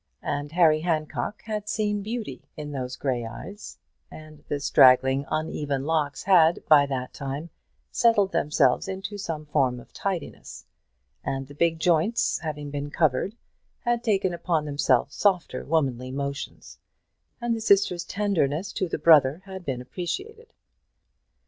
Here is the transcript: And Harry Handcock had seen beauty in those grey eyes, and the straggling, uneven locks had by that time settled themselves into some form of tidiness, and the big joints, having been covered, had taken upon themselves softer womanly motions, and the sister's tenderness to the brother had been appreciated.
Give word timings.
And 0.23 0.53
Harry 0.53 0.79
Handcock 0.81 1.43
had 1.43 1.69
seen 1.69 2.01
beauty 2.01 2.49
in 2.57 2.71
those 2.71 2.95
grey 2.95 3.23
eyes, 3.23 3.77
and 4.09 4.43
the 4.47 4.59
straggling, 4.59 5.25
uneven 5.29 5.85
locks 5.85 6.23
had 6.23 6.63
by 6.67 6.87
that 6.87 7.13
time 7.13 7.51
settled 7.91 8.31
themselves 8.31 8.87
into 8.87 9.19
some 9.19 9.45
form 9.45 9.79
of 9.79 9.93
tidiness, 9.93 10.65
and 11.23 11.45
the 11.47 11.53
big 11.53 11.77
joints, 11.79 12.39
having 12.39 12.71
been 12.71 12.89
covered, 12.89 13.35
had 13.81 14.03
taken 14.03 14.33
upon 14.33 14.65
themselves 14.65 15.13
softer 15.15 15.63
womanly 15.65 16.09
motions, 16.09 16.79
and 17.39 17.55
the 17.55 17.61
sister's 17.61 18.03
tenderness 18.03 18.73
to 18.73 18.89
the 18.89 18.97
brother 18.97 19.43
had 19.45 19.63
been 19.63 19.81
appreciated. 19.81 20.51